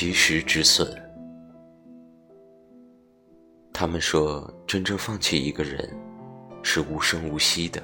[0.00, 0.90] 及时止损。
[3.70, 5.94] 他们说，真正放弃一个人，
[6.62, 7.82] 是无声无息的，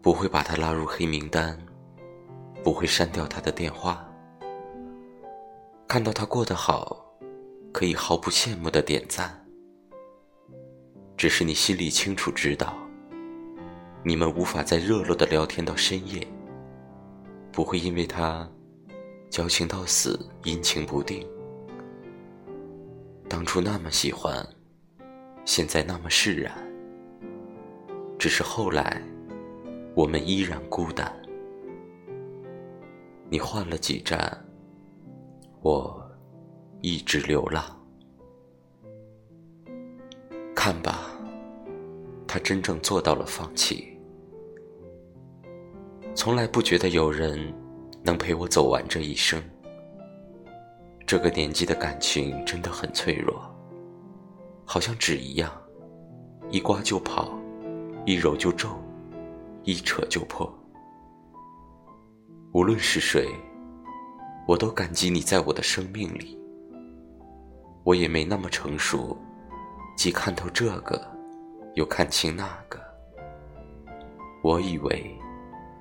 [0.00, 1.58] 不会把他拉入黑名单，
[2.64, 4.02] 不会删掉他的电话，
[5.86, 7.04] 看到他过得好，
[7.70, 9.44] 可以毫不羡慕的点赞。
[11.18, 12.74] 只是你心里清楚知道，
[14.02, 16.26] 你们无法再热络的聊天到深夜，
[17.52, 18.50] 不会因为他
[19.30, 21.24] 交情到死，阴晴不定。
[23.28, 24.44] 当初那么喜欢，
[25.44, 26.52] 现在那么释然。
[28.18, 29.00] 只是后来，
[29.94, 31.10] 我们依然孤单。
[33.30, 34.36] 你换了几站，
[35.62, 36.04] 我
[36.80, 37.64] 一直流浪。
[40.56, 41.12] 看吧，
[42.26, 43.96] 他真正做到了放弃。
[46.16, 47.54] 从来不觉得有人
[48.02, 49.42] 能陪我走完这一生。
[51.06, 53.40] 这个年纪的感情真的很脆弱，
[54.64, 55.50] 好像纸一样，
[56.50, 57.36] 一刮就跑，
[58.06, 58.68] 一揉就皱，
[59.64, 60.52] 一扯就破。
[62.52, 63.28] 无论是谁，
[64.46, 66.38] 我都感激你在我的生命里。
[67.82, 69.16] 我也没那么成熟，
[69.96, 71.00] 既看透这个，
[71.74, 72.78] 又看清那个。
[74.42, 75.16] 我以为，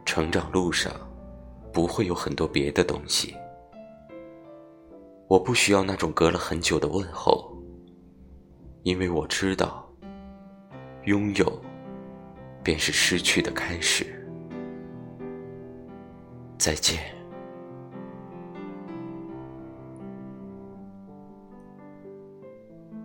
[0.05, 0.91] 成长路上
[1.71, 3.35] 不会有很多别的东西。
[5.27, 7.55] 我不需要那种隔了很久的问候，
[8.83, 9.87] 因为我知道，
[11.05, 11.61] 拥有
[12.63, 14.05] 便是失去的开始。
[16.57, 17.18] 再见。